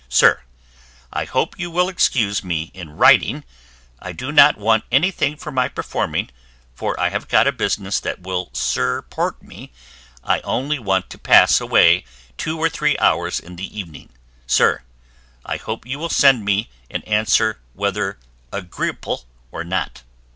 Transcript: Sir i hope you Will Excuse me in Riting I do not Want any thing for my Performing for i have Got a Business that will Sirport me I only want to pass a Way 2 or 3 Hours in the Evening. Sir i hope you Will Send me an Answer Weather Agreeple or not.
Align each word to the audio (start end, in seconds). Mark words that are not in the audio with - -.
Sir 0.09 0.41
i 1.13 1.25
hope 1.25 1.59
you 1.59 1.69
Will 1.69 1.87
Excuse 1.87 2.43
me 2.43 2.71
in 2.73 2.97
Riting 2.97 3.43
I 3.99 4.13
do 4.13 4.31
not 4.31 4.57
Want 4.57 4.83
any 4.91 5.11
thing 5.11 5.37
for 5.37 5.51
my 5.51 5.67
Performing 5.67 6.31
for 6.73 6.99
i 6.99 7.09
have 7.09 7.27
Got 7.27 7.45
a 7.45 7.51
Business 7.51 7.99
that 7.99 8.19
will 8.23 8.49
Sirport 8.51 9.43
me 9.43 9.71
I 10.23 10.39
only 10.39 10.79
want 10.79 11.11
to 11.11 11.19
pass 11.19 11.61
a 11.61 11.67
Way 11.67 12.03
2 12.39 12.57
or 12.57 12.67
3 12.67 12.97
Hours 12.97 13.39
in 13.39 13.57
the 13.57 13.79
Evening. 13.79 14.09
Sir 14.47 14.81
i 15.45 15.57
hope 15.57 15.85
you 15.85 15.99
Will 15.99 16.09
Send 16.09 16.43
me 16.43 16.71
an 16.89 17.03
Answer 17.03 17.59
Weather 17.75 18.17
Agreeple 18.51 19.25
or 19.51 19.63
not. 19.63 20.01